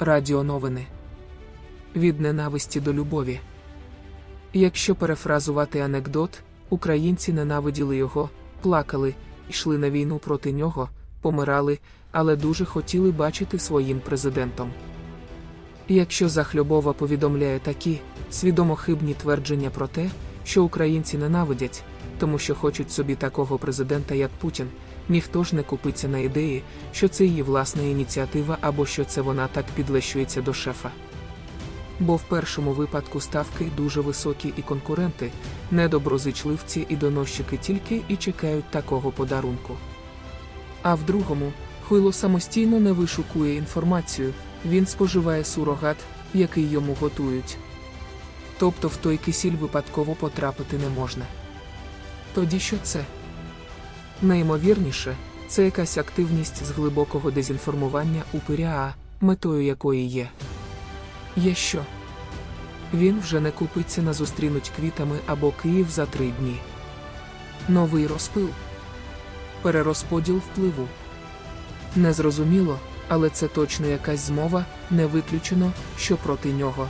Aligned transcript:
Радіоновини. 0.00 0.86
Від 1.96 2.20
ненависті 2.20 2.80
до 2.80 2.92
любові. 2.92 3.40
Якщо 4.52 4.94
перефразувати 4.94 5.80
анекдот, 5.80 6.38
українці 6.70 7.32
ненавиділи 7.32 7.96
його, 7.96 8.30
плакали, 8.62 9.14
йшли 9.50 9.78
на 9.78 9.90
війну 9.90 10.18
проти 10.18 10.52
нього, 10.52 10.88
помирали, 11.20 11.78
але 12.12 12.36
дуже 12.36 12.64
хотіли 12.64 13.10
бачити 13.10 13.58
своїм 13.58 14.00
президентом. 14.00 14.70
Якщо 15.88 16.28
Захльобова 16.28 16.92
повідомляє 16.92 17.58
такі 17.58 18.00
свідомо 18.30 18.76
хибні 18.76 19.14
твердження 19.14 19.70
про 19.70 19.86
те, 19.86 20.10
що 20.46 20.64
українці 20.64 21.18
ненавидять, 21.18 21.82
тому 22.18 22.38
що 22.38 22.54
хочуть 22.54 22.92
собі 22.92 23.14
такого 23.14 23.58
президента, 23.58 24.14
як 24.14 24.30
Путін, 24.30 24.68
ніхто 25.08 25.44
ж 25.44 25.56
не 25.56 25.62
купиться 25.62 26.08
на 26.08 26.18
ідеї, 26.18 26.62
що 26.92 27.08
це 27.08 27.24
її 27.24 27.42
власна 27.42 27.82
ініціатива 27.82 28.58
або 28.60 28.86
що 28.86 29.04
це 29.04 29.20
вона 29.20 29.48
так 29.48 29.64
підлещується 29.74 30.42
до 30.42 30.54
шефа. 30.54 30.90
Бо 32.00 32.16
в 32.16 32.22
першому 32.22 32.72
випадку 32.72 33.20
ставки 33.20 33.66
дуже 33.76 34.00
високі 34.00 34.52
і 34.56 34.62
конкуренти, 34.62 35.30
недоброзичливці 35.70 36.86
і 36.88 36.96
доносчики 36.96 37.56
тільки 37.56 38.00
і 38.08 38.16
чекають 38.16 38.70
такого 38.70 39.10
подарунку. 39.10 39.74
А 40.82 40.94
в 40.94 41.02
другому, 41.02 41.52
хуйло 41.88 42.12
самостійно 42.12 42.80
не 42.80 42.92
вишукує 42.92 43.56
інформацію, 43.56 44.32
він 44.66 44.86
споживає 44.86 45.44
сурогат, 45.44 45.96
який 46.34 46.70
йому 46.70 46.96
готують. 47.00 47.56
Тобто 48.58 48.88
в 48.88 48.96
той 48.96 49.16
кисіль 49.16 49.52
випадково 49.52 50.14
потрапити 50.14 50.78
не 50.78 50.88
можна. 50.88 51.24
Тоді 52.34 52.60
що 52.60 52.76
це? 52.82 53.04
Найімовірніше, 54.22 55.16
це 55.48 55.64
якась 55.64 55.98
активність 55.98 56.64
з 56.64 56.70
глибокого 56.70 57.30
дезінформування 57.30 58.22
у 58.32 58.38
ПРЯ, 58.38 58.94
метою 59.20 59.62
якої 59.62 60.06
є. 60.06 60.28
Є 61.36 61.54
що? 61.54 61.82
Він 62.94 63.20
вже 63.20 63.40
не 63.40 63.50
купиться 63.50 64.02
на 64.02 64.12
зустрінуть 64.12 64.72
квітами 64.76 65.18
або 65.26 65.52
Київ 65.62 65.90
за 65.90 66.06
три 66.06 66.30
дні. 66.40 66.58
Новий 67.68 68.06
розпил. 68.06 68.48
Перерозподіл 69.62 70.36
впливу. 70.36 70.88
Незрозуміло, 71.96 72.78
але 73.08 73.30
це 73.30 73.48
точно 73.48 73.86
якась 73.86 74.20
змова, 74.20 74.64
не 74.90 75.06
виключено, 75.06 75.72
що 75.98 76.16
проти 76.16 76.52
нього. 76.52 76.88